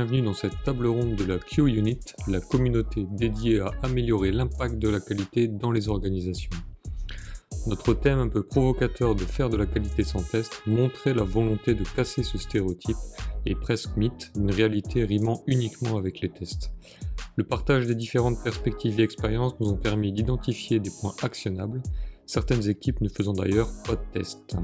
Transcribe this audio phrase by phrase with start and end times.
[0.00, 4.88] bienvenue dans cette table ronde de la Q-Unit, la communauté dédiée à améliorer l'impact de
[4.88, 6.48] la qualité dans les organisations.
[7.66, 11.74] Notre thème un peu provocateur de faire de la qualité sans test montrait la volonté
[11.74, 12.96] de casser ce stéréotype
[13.44, 16.72] et presque mythe d'une réalité rimant uniquement avec les tests.
[17.36, 21.82] Le partage des différentes perspectives et expériences nous ont permis d'identifier des points actionnables,
[22.24, 24.56] certaines équipes ne faisant d'ailleurs pas de tests.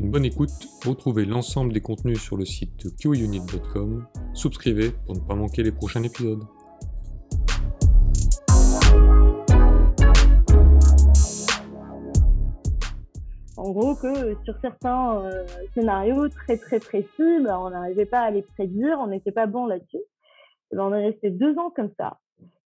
[0.00, 5.34] Une bonne écoute, retrouvez l'ensemble des contenus sur le site qunit.com, subscrivez pour ne pas
[5.34, 6.42] manquer les prochains épisodes.
[13.58, 18.30] En gros, que sur certains euh, scénarios très très précis, bah, on n'arrivait pas à
[18.30, 20.00] les prédire, on n'était pas bon là-dessus.
[20.72, 22.16] Ben, on est resté deux ans comme ça.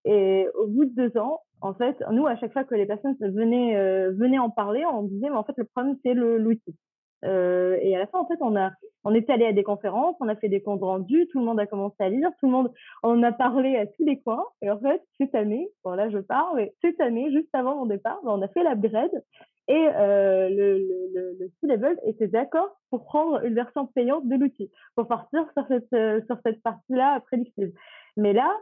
[0.04, 3.16] Et au bout de deux ans, en fait, nous, à chaque fois que les personnes
[3.20, 6.76] venaient, euh, venaient en parler, on disait, mais en fait, le problème, c'est l'outil.
[7.24, 8.70] Euh, et à la fin, en fait, on a,
[9.04, 11.60] on est allé à des conférences, on a fait des comptes rendus, tout le monde
[11.60, 14.44] a commencé à lire, tout le monde, on a parlé à tous les coins.
[14.62, 17.86] Et en fait, cette année, bon là je parle, mais cette année, juste avant mon
[17.86, 19.22] départ, ben, on a fait l'upgrade
[19.66, 20.78] et euh, le,
[21.14, 25.66] le, le C-level était d'accord pour prendre une version payante de l'outil, pour partir sur
[25.68, 27.72] cette, euh, sur cette partie-là prédictive.
[28.16, 28.54] Mais là,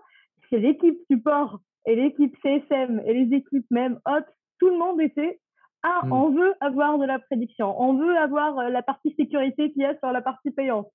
[0.49, 4.25] c'est l'équipe support et l'équipe CSM et les équipes même hot,
[4.61, 5.41] tout le monde était
[5.83, 6.13] ah, hmm.
[6.13, 9.85] on veut avoir de la prédiction, on veut avoir euh, la partie sécurité qu'il y
[9.85, 10.89] a sur la partie payante.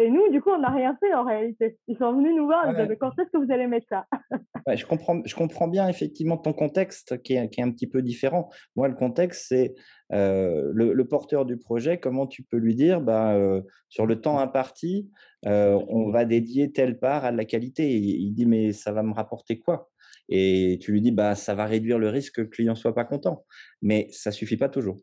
[0.00, 1.76] Et nous, du coup, on n'a rien fait en réalité.
[1.88, 4.06] Ils sont venus nous voir, ils disaient, quand est-ce que vous allez mettre ça?
[4.76, 8.02] Je, comprends, je comprends bien effectivement ton contexte qui est, qui est un petit peu
[8.02, 8.50] différent.
[8.76, 9.74] Moi, le contexte, c'est
[10.12, 14.38] euh, le, porteur du projet, comment tu peux lui dire, bah, euh, sur le temps
[14.38, 15.10] imparti,
[15.44, 17.90] on va dédier telle part à la qualité?
[17.96, 19.88] il dit, mais ça va me rapporter quoi?
[20.28, 23.04] Et tu lui dis bah ça va réduire le risque que le client soit pas
[23.04, 23.44] content.
[23.82, 25.00] Mais ça suffit pas toujours.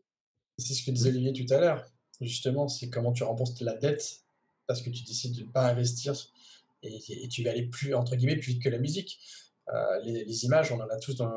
[0.58, 1.84] C'est ce que disait Olivier tout à l'heure.
[2.20, 4.22] Justement, c'est comment tu rembourses la dette
[4.66, 6.14] parce que tu décides de ne pas investir
[6.82, 9.18] et, tu vas aller plus entre guillemets plus vite que la musique.
[9.72, 11.30] Euh, les, images, on en a tous dans,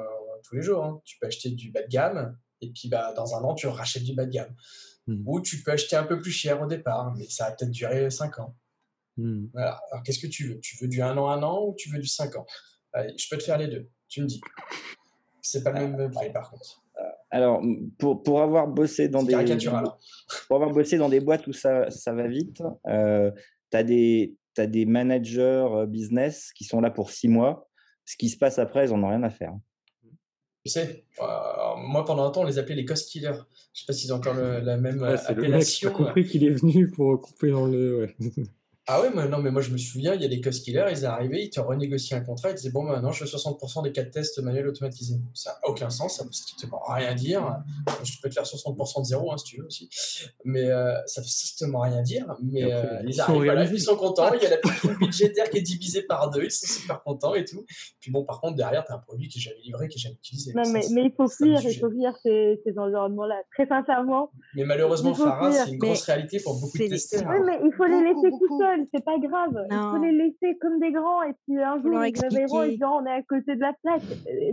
[0.43, 0.83] tous les jours.
[0.83, 1.01] Hein.
[1.05, 4.03] Tu peux acheter du bas de gamme et puis bah, dans un an, tu rachètes
[4.03, 4.53] du bas de gamme.
[5.07, 5.23] Mmh.
[5.25, 8.09] Ou tu peux acheter un peu plus cher au départ, mais ça va peut-être durer
[8.11, 8.55] 5 ans.
[9.17, 9.47] Mmh.
[9.53, 9.81] Voilà.
[9.91, 10.59] Alors qu'est-ce que tu veux?
[10.59, 12.45] Tu veux du 1 an, 1 an ou tu veux du 5 ans?
[12.93, 13.87] Je peux te faire les deux.
[14.07, 14.41] Tu me dis.
[15.41, 16.83] C'est pas le même prix par contre.
[16.99, 17.61] Euh, alors,
[17.97, 19.33] pour, pour avoir bossé dans des
[20.47, 23.31] pour avoir bossé dans des boîtes où ça, ça va vite, euh,
[23.71, 27.69] tu as des as des managers euh, business qui sont là pour six mois.
[28.03, 29.53] Ce qui se passe après, ils n'en ont rien à faire.
[30.65, 33.39] Tu sais, moi pendant un temps, on les appelait les cost killers.
[33.73, 35.89] Je sais pas s'ils ont encore la même appellation.
[35.89, 38.13] J'ai compris qu'il est venu pour couper dans le.
[38.19, 38.43] Ouais.
[38.91, 41.05] Ah ouais, non, mais moi je me souviens, il y a des cost killers, ils
[41.05, 44.01] arrivaient, ils te renégocient un contrat, ils disaient bon, maintenant je fais 60% des cas
[44.01, 45.19] de tests manuels automatisés.
[45.35, 47.55] Ça n'a aucun sens, ça veut strictement rien dire.
[48.03, 49.91] Je peux te faire 60% de zéro hein, si tu veux aussi.
[50.43, 52.35] Mais euh, ça veut strictement rien dire.
[52.41, 55.61] Mais euh, ils, arrivent, ils sont contents, il y a la petite budgétaire qui est
[55.61, 57.63] divisée par deux, ils sont super contents et tout.
[57.99, 60.01] Puis bon, par contre, derrière, tu as un produit qui est jamais livré, qui est
[60.01, 60.51] jamais utilisé.
[60.55, 64.31] Non, mais, mais il faut fuir, il faut fuir ces, ces environnements-là, très sincèrement.
[64.55, 67.29] Mais malheureusement, Farah, c'est une grosse réalité pour beaucoup de testeurs.
[67.29, 69.65] Oui, mais il faut les laisser tout seuls c'est pas grave.
[69.69, 73.01] Il faut les laisser comme des grands et puis un jour ils réveilleront et diront
[73.01, 74.01] on est à côté de la plaque.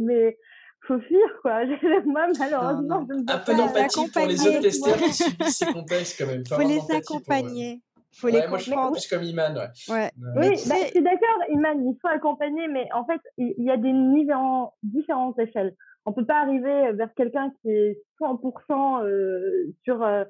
[0.02, 0.36] Mais
[0.82, 1.64] faut fuir quoi.
[2.06, 6.18] Moi malheureusement je ne Un peu d'empathie pour les autres testeurs qui subissent ces contextes
[6.18, 6.44] quand même.
[6.46, 7.82] Faut, faut les accompagner.
[8.16, 9.54] Faut les moi, je suis plus comme Iman.
[9.88, 10.10] Ouais.
[10.36, 13.76] Oui, bah, je suis d'accord, Iman, il faut accompagner, mais en fait, il y a
[13.76, 15.74] des niveaux, différentes échelles.
[16.06, 20.24] On peut pas arriver vers quelqu'un qui est 100% euh, sur euh,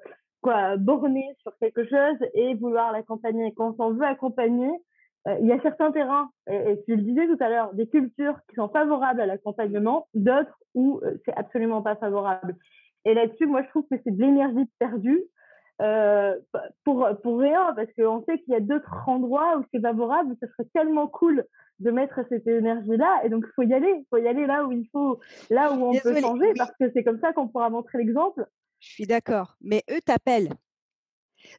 [0.46, 3.52] quoi, borner sur quelque chose et vouloir l'accompagner.
[3.56, 4.70] Quand on veut accompagner,
[5.26, 8.38] euh, il y a certains terrains, et, tu le disais tout à l'heure, des cultures
[8.48, 12.54] qui sont favorables à l'accompagnement, d'autres où euh, c'est absolument pas favorable.
[13.04, 15.20] Et là-dessus, moi, je trouve que c'est de l'énergie perdue
[15.82, 16.36] euh,
[16.84, 20.36] pour, pour rien, parce qu'on sait qu'il y a d'autres endroits où c'est favorable, où
[20.40, 21.44] ce serait tellement cool
[21.80, 24.64] de mettre cette énergie-là, et donc il faut y aller, il faut y aller là
[24.64, 25.18] où il faut,
[25.50, 28.46] là où on peut changer, parce que c'est comme ça qu'on pourra montrer l'exemple.
[28.80, 29.56] Je suis d'accord.
[29.60, 30.54] Mais eux t'appellent.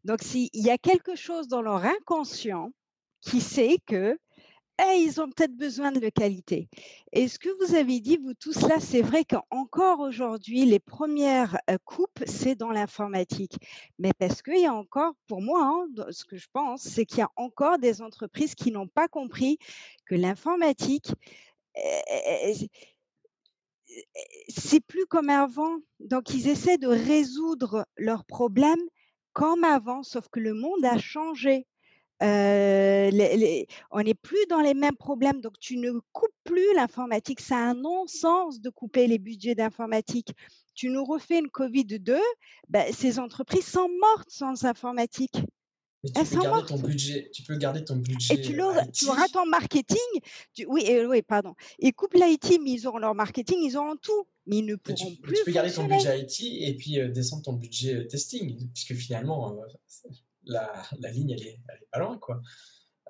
[0.03, 2.71] Donc, s'il y a quelque chose dans leur inconscient
[3.21, 4.17] qui sait que
[4.79, 6.69] eh, ils ont peut-être besoin de qualité.
[7.11, 11.57] Et ce que vous avez dit, vous tous là, c'est vrai qu'encore aujourd'hui, les premières
[11.69, 13.57] euh, coupes, c'est dans l'informatique?
[13.97, 17.19] Mais parce qu'il y a encore, pour moi, hein, ce que je pense, c'est qu'il
[17.19, 19.57] y a encore des entreprises qui n'ont pas compris
[20.05, 21.11] que l'informatique,
[21.75, 22.69] eh, eh,
[24.49, 25.77] c'est plus comme avant.
[25.99, 28.81] Donc, ils essaient de résoudre leurs problèmes
[29.33, 31.67] comme avant, sauf que le monde a changé.
[32.23, 33.11] Euh,
[33.91, 37.39] on n'est plus dans les mêmes problèmes, donc tu ne coupes plus l'informatique.
[37.39, 40.33] C'est un non-sens de couper les budgets d'informatique.
[40.73, 42.19] Tu nous refais une Covid-2,
[42.69, 45.37] ben, ces entreprises sont mortes sans informatique.
[46.03, 47.29] Mais tu peux garder ton budget.
[47.33, 48.33] Tu peux garder ton budget.
[48.35, 48.53] Et tu,
[48.93, 49.97] tu auras ton marketing.
[50.67, 51.55] oui, oui, pardon.
[51.79, 54.27] Et coupe l'IT, mais ils auront leur marketing, ils auront tout.
[54.45, 55.37] Mais ils ne pourront plus.
[55.37, 59.57] Tu peux garder ton budget IT et puis descendre ton budget testing, puisque finalement,
[60.45, 62.41] la, la, ligne, elle est, elle est pas loin, quoi.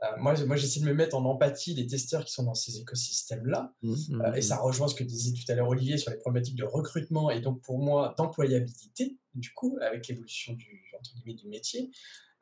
[0.04, 2.80] Euh, moi, moi j'essaie de me mettre en empathie des testeurs qui sont dans ces
[2.80, 3.74] écosystèmes-là.
[3.82, 4.42] Mmh, mmh, euh, et mmh.
[4.42, 7.42] ça rejoint ce que disait tout à l'heure Olivier sur les problématiques de recrutement et
[7.42, 10.84] donc pour moi d'employabilité, du coup, avec l'évolution du,
[11.26, 11.90] du métier.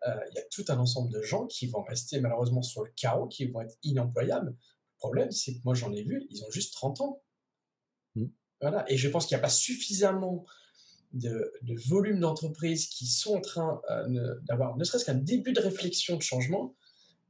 [0.08, 2.92] Euh, il y a tout un ensemble de gens qui vont rester malheureusement sur le
[2.96, 4.50] carreau, qui vont être inemployables.
[4.50, 7.22] Le problème, c'est que moi j'en ai vu, ils ont juste 30 ans.
[8.62, 8.86] Voilà.
[8.90, 10.46] Et je pense qu'il n'y a pas suffisamment
[11.14, 13.82] de, de volume d'entreprises qui sont en train
[14.44, 16.76] d'avoir ne serait-ce qu'un début de réflexion de changement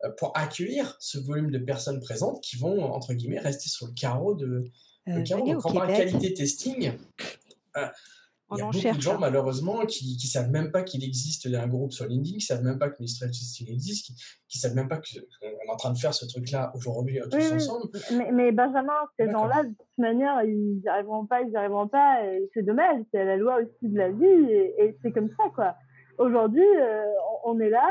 [0.04, 3.94] euh, pour accueillir ce volume de personnes présentes qui vont, entre guillemets, rester sur le
[3.94, 4.70] carreau de.
[5.06, 5.46] Le euh, carreau.
[5.46, 6.92] Donc, on qualité testing.
[8.52, 9.18] Euh, il y a beaucoup de gens, hein.
[9.20, 12.64] malheureusement, qui ne savent même pas qu'il existe un groupe sur LinkedIn, qui ne savent
[12.64, 14.08] même pas que Mistral Testing existe,
[14.48, 17.54] qui ne savent même pas qu'on est en train de faire ce truc-là aujourd'hui tous
[17.54, 17.90] ensemble.
[18.12, 21.88] Mais, mais, Benjamin, ces gens-là, de toute manière, ils n'y arriveront pas, ils n'y arriveront
[21.88, 22.20] pas.
[22.54, 25.76] C'est dommage, c'est la loi aussi de la vie, et, et c'est comme ça, quoi.
[26.18, 27.04] Aujourd'hui, euh,
[27.44, 27.88] on est là.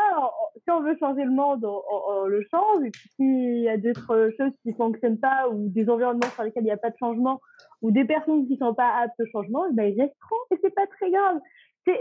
[0.57, 2.85] si on veut changer le monde, on, le change.
[2.85, 6.43] Et puis, s'il y a d'autres choses qui ne fonctionnent pas ou des environnements sur
[6.43, 7.41] lesquels il n'y a pas de changement
[7.85, 10.75] ou des personnes qui ne sont pas aptes au changement, ben, ils resteront et c'est
[10.75, 11.39] pas très grave.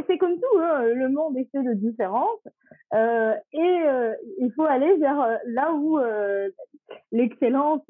[0.08, 2.48] C'est comme tout, hein, le monde est fait de différences
[2.94, 6.00] euh, et euh, il faut aller vers là où
[7.12, 7.82] l'excellence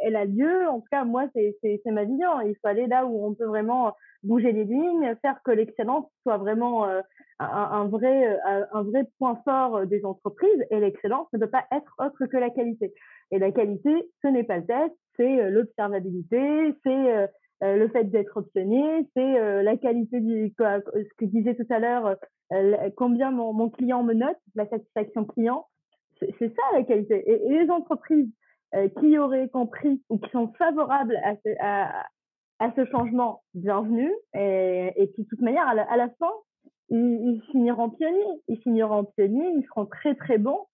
[0.00, 0.68] elle a lieu.
[0.68, 2.40] En tout cas, moi, c'est ma vision.
[2.42, 6.36] Il faut aller là où on peut vraiment bouger les lignes, faire que l'excellence soit
[6.36, 7.00] vraiment euh,
[7.38, 10.66] un, vrai, euh, un vrai point fort euh, des entreprises.
[10.70, 12.92] Et l'excellence ne peut pas être autre que la qualité.
[13.30, 13.90] Et la qualité,
[14.22, 20.20] ce n'est pas le test, c'est l'observabilité, c'est le fait d'être optionné, c'est la qualité
[20.20, 22.16] du, ce que disais tout à l'heure,
[22.96, 25.66] combien mon, mon, client me note, la satisfaction client.
[26.20, 27.22] C'est ça la qualité.
[27.30, 28.30] Et, les entreprises
[28.98, 32.06] qui auraient compris ou qui sont favorables à, à,
[32.60, 34.12] à ce changement, bienvenue.
[34.34, 36.30] Et, puis, de toute manière, à la, fin,
[36.90, 38.42] ils, finiront pionniers.
[38.48, 40.66] Ils finiront pionniers, ils seront très, très bons.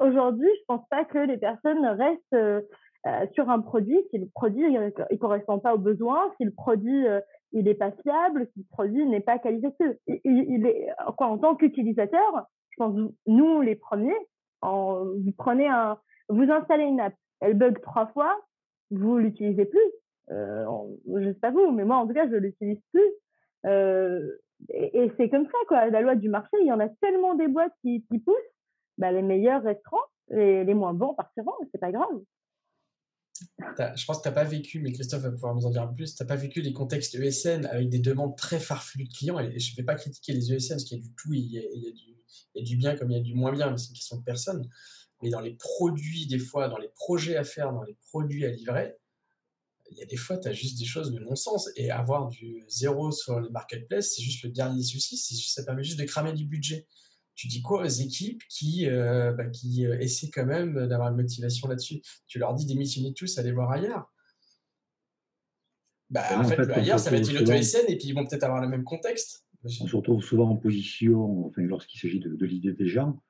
[0.00, 2.66] Aujourd'hui, je pense pas que les personnes restent
[3.06, 6.52] euh, euh, sur un produit si le produit ne correspond pas aux besoins, si le
[6.52, 7.20] produit euh,
[7.52, 9.86] il n'est pas fiable, si le produit n'est pas qualitatif.
[10.06, 12.96] Il, il, est, quoi, en tant qu'utilisateur, je pense
[13.26, 14.16] nous les premiers,
[14.62, 18.40] vous prenez un, vous installez une app, elle bug trois fois,
[18.90, 19.80] vous l'utilisez plus.
[20.30, 20.64] Euh,
[21.20, 23.12] je sais pas vous, mais moi en tout cas je l'utilise plus.
[23.66, 24.38] Euh,
[24.70, 25.86] et, c'est comme ça quoi.
[25.86, 28.36] La loi du marché, il y en a tellement des boîtes qui, qui poussent,
[28.98, 29.98] bah, les meilleurs resteront,
[30.30, 31.52] et les moins bons partiront.
[31.72, 32.20] C'est pas grave.
[33.96, 36.14] Je pense que tu n'as pas vécu, mais Christophe va pouvoir nous en dire plus,
[36.14, 39.38] tu n'as pas vécu les contextes ESN avec des demandes très farfelues de clients.
[39.38, 41.52] Et je ne vais pas critiquer les ESN, parce qu'il y a du tout, il
[41.52, 41.68] y a, du,
[42.54, 43.94] il y a, du, bien comme il y a du moins bien, mais c'est une
[43.94, 44.68] question de personne.
[45.22, 48.50] Mais dans les produits, des fois, dans les projets à faire, dans les produits à
[48.50, 48.96] livrer,
[49.90, 51.68] il y a des fois, tu as juste des choses de non-sens.
[51.76, 55.16] Et avoir du zéro sur les marketplaces, c'est juste le dernier souci.
[55.16, 56.86] Ça permet juste de cramer du budget.
[57.34, 61.16] Tu dis quoi aux équipes qui, euh, bah, qui euh, essaient quand même d'avoir une
[61.16, 62.02] motivation là-dessus?
[62.26, 64.12] Tu leur dis démissionner tous, allez voir ailleurs.
[66.10, 68.44] Bah, en, fait, ailleurs, ça va être une auto SN et puis ils vont peut-être
[68.44, 69.46] avoir le même contexte.
[69.64, 73.22] On se retrouve souvent en position, enfin, lorsqu'il s'agit de, l'idée des gens,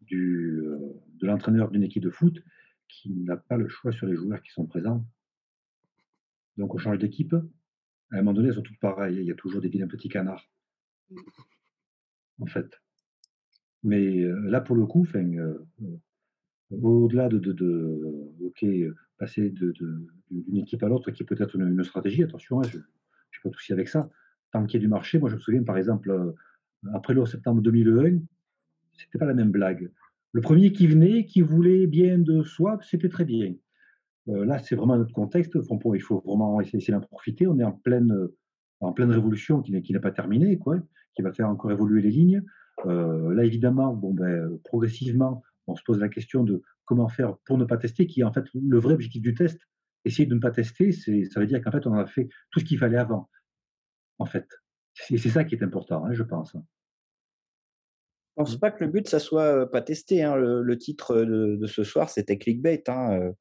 [0.00, 0.78] du, euh,
[1.20, 2.42] de l'entraîneur d'une équipe de foot
[2.88, 5.04] qui n'a pas le choix sur les joueurs qui sont présents
[6.56, 7.34] donc on change d'équipe.
[7.34, 9.16] À un moment donné, elles sont toutes pareilles.
[9.16, 10.48] Il y a toujours des vilains petits canards.
[12.40, 12.81] En fait.
[13.82, 20.88] Mais euh, là, pour le coup, euh, euh, au-delà de, de, passer d'une équipe à
[20.88, 22.84] l'autre, qui peut être une, stratégie, attention, hein, je n'ai
[23.42, 24.08] pas de souci avec ça.
[24.52, 26.34] Tant qu'il y a du marché, moi je me souviens par exemple,
[26.92, 28.18] après le septembre 2001,
[28.92, 29.90] c'était pas la même blague.
[30.32, 33.54] Le premier qui venait, qui voulait bien de soi, c'était très bien.
[34.26, 35.56] Là, c'est vraiment notre contexte.
[35.56, 37.46] il faut vraiment essayer d'en profiter.
[37.46, 38.28] On est en pleine,
[38.80, 40.78] en pleine révolution qui n'est pas terminée, quoi,
[41.14, 42.42] qui va faire encore évoluer les lignes.
[42.86, 47.58] Euh, là, évidemment, bon, ben, progressivement, on se pose la question de comment faire pour
[47.58, 49.58] ne pas tester, qui est en fait le vrai objectif du test.
[50.04, 52.64] Essayer de ne pas tester, ça veut dire qu'en fait, on a fait tout ce
[52.64, 53.30] qu'il fallait avant.
[54.18, 54.48] En fait,
[54.94, 56.54] c'est ça qui est important, hein, je pense.
[56.54, 60.22] Je pense pas que le but, ça soit pas testé.
[60.22, 60.34] Hein.
[60.36, 62.82] Le, titre de, ce soir, c'était clickbait.
[62.88, 63.32] Hein.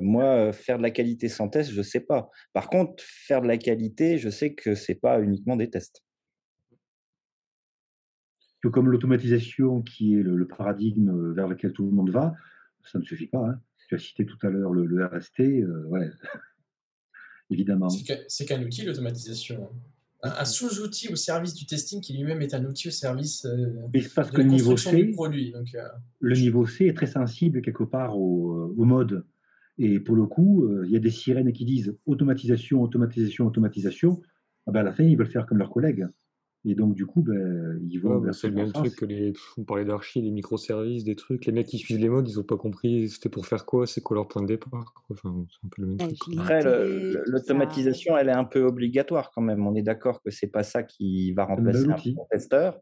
[0.00, 2.30] moi, faire de la qualité sans test, je sais pas.
[2.52, 6.02] Par contre, faire de la qualité, je sais que c'est pas uniquement des tests.
[8.68, 12.34] Comme l'automatisation, qui est le, paradigme vers lequel tout le monde va,
[12.84, 13.48] ça ne suffit pas.
[13.48, 13.60] Hein.
[13.88, 15.40] Tu as cité tout à l'heure le, RST,
[15.88, 16.10] ouais.
[17.50, 17.88] évidemment.
[17.88, 19.68] C'est qu'un outil, l'automatisation.
[20.22, 24.30] un, sous-outil au service du testing qui lui-même est un outil au service euh, parce
[24.30, 25.52] de que la niveau construction du C, produit.
[25.52, 25.86] Donc, euh,
[26.20, 29.24] le niveau C est très sensible quelque part au, au mode.
[29.78, 34.22] Et pour le coup, euh, il y a des sirènes qui disent automatisation, automatisation, automatisation.
[34.66, 36.06] Ah ben, à la fin, ils veulent faire comme leurs collègues.
[36.66, 39.04] Et donc, du coup, ben, ils vont Ouais, bah, c'est ce le même truc que
[39.04, 39.32] les.
[39.58, 41.44] On parlait d'archi, des microservices, des trucs.
[41.46, 44.00] Les mecs qui suivent les modes, ils ont pas compris c'était pour faire quoi, c'est
[44.00, 44.70] quoi leur point de départ.
[44.70, 45.16] quoi.
[45.16, 46.16] Enfin, c'est un peu le même truc.
[46.38, 46.62] Après,
[47.26, 49.66] l'automatisation, elle est un peu obligatoire quand même.
[49.66, 52.80] On est d'accord que c'est pas ça qui va un remplacer un bon testeur.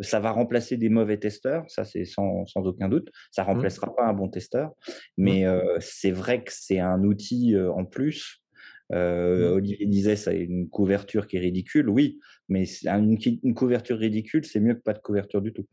[0.00, 3.10] Ça va remplacer des mauvais testeurs, ça c'est sans, sans aucun doute.
[3.30, 3.46] Ça Mmh.
[3.46, 4.72] remplacera pas un bon testeur,
[5.16, 8.43] mais euh, c'est vrai que c'est un outil euh, en plus.
[8.92, 9.56] Euh, Mmh.
[9.56, 14.44] Olivier disait ça a une couverture qui est ridicule, oui, mais une, une couverture ridicule,
[14.44, 15.66] c'est mieux que pas de couverture du tout.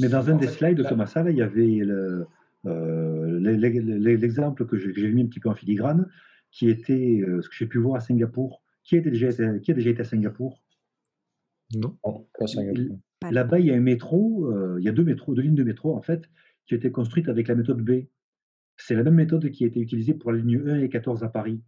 [0.00, 2.26] Mais dans un En des fait, slides de la- Thomas Sall, il y avait le,
[2.66, 6.08] euh, l'e- l'e- l'exemple que j'ai mis un petit peu en filigrane,
[6.50, 8.62] qui était euh, ce que j'ai pu voir à Singapour.
[8.82, 10.62] Qui a déjà été, qui a déjà été à Singapour?
[11.74, 12.98] Non Bon, pas Singapour.
[13.30, 15.64] Là-bas, il y a un métro, euh, il y a deux métros, deux lignes de
[15.64, 16.24] métro en fait,
[16.66, 18.04] qui ont été construites avec la méthode B.
[18.76, 21.28] C'est la même méthode qui a été utilisée pour la ligne 1 et 14 à
[21.28, 21.62] Paris.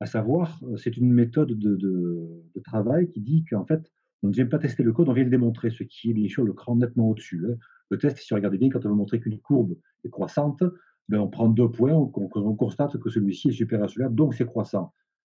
[0.00, 3.90] À savoir, euh, c'est une méthode de, de- de travail qui dit qu'en fait,
[4.22, 6.28] on ne vient pas tester le code, on vient le démontrer, ce qui est bien
[6.28, 7.44] sûr le cran nettement au-dessus.
[7.50, 7.56] hein.
[7.90, 10.62] Le test, si vous regardez bien, quand on veut montrer qu'une courbe est croissante,
[11.08, 14.08] ben, on prend deux points, on, on- on constate que celui-ci est supérieur à celui-là,
[14.10, 14.92] donc c'est croissant.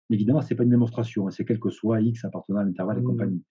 [0.10, 2.98] Évidemment, ce n'est pas une démonstration, hein, c'est quel que soit x appartenant à l'intervalle
[2.98, 3.08] et Mhm.
[3.08, 3.44] compagnie.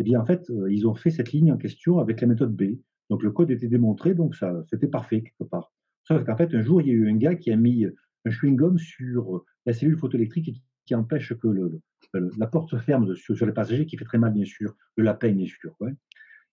[0.00, 2.54] Eh bien, en fait, euh, ils ont fait cette ligne en question avec la méthode
[2.54, 2.78] B.
[3.10, 5.72] Donc, le code était démontré, donc ça, c'était parfait quelque part.
[6.04, 8.30] Sauf qu'en fait, un jour, il y a eu un gars qui a mis un
[8.30, 11.80] chewing-gum sur euh, la cellule photoélectrique qui, qui empêche que
[12.14, 15.32] la porte se ferme sur, les passagers, qui fait très mal, bien sûr, le lapin,
[15.32, 15.76] bien sûr.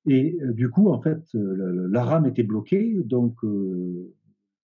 [0.05, 4.13] Et euh, du coup, en fait, euh, la rame était bloquée, donc euh,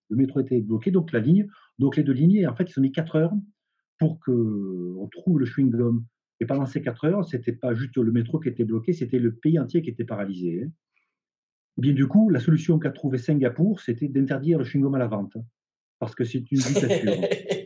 [0.09, 1.47] le métro était bloqué, donc la ligne,
[1.79, 3.33] donc les deux lignes, et en fait, ils ont mis 4 heures
[3.97, 6.03] pour qu'on trouve le chewing-gum.
[6.41, 9.33] Et pendant ces 4 heures, c'était pas juste le métro qui était bloqué, c'était le
[9.33, 10.63] pays entier qui était paralysé.
[10.65, 10.71] hein.
[11.77, 15.07] Eh bien, du coup, la solution qu'a trouvée Singapour, c'était d'interdire le chewing-gum à la
[15.07, 15.37] vente,
[15.99, 17.13] parce que c'est une dictature.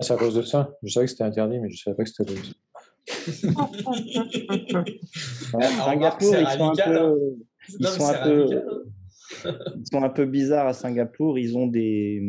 [0.00, 0.70] C'est à cause de ça.
[0.82, 2.34] Je savais que c'était interdit, mais je savais pas que c'était.
[5.52, 7.14] Remarque, Singapour, c'est ils sont un radical, hein.
[7.14, 7.36] peu,
[7.78, 8.64] ils sont c'est un peu, radical,
[9.44, 9.58] hein.
[9.76, 11.38] ils sont un peu bizarres à Singapour.
[11.38, 12.22] Ils ont des,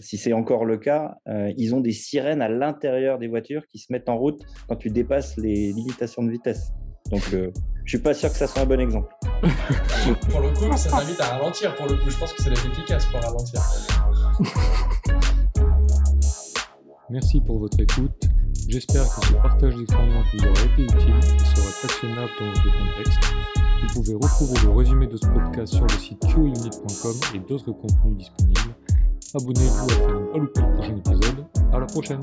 [0.00, 3.78] si c'est encore le cas, euh, ils ont des sirènes à l'intérieur des voitures qui
[3.78, 6.72] se mettent en route quand tu dépasses les limitations de vitesse.
[7.10, 7.50] Donc, euh,
[7.84, 9.14] je suis pas sûr que ça soit un bon exemple.
[10.30, 11.74] Pour le coup, ça t'invite à ralentir.
[11.76, 13.60] Pour le coup, je pense que ça doit être efficace pour ralentir.
[17.08, 18.10] Merci pour votre écoute.
[18.68, 23.20] J'espère que ce partage d'expérience vous aura été utile et sera actionnable dans votre contexte.
[23.54, 28.16] Vous pouvez retrouver le résumé de ce podcast sur le site qunit.com et d'autres contenus
[28.18, 28.74] disponibles.
[29.34, 31.46] Abonnez-vous afin de ne pas louper le prochain épisode.
[31.72, 32.20] À la prochaine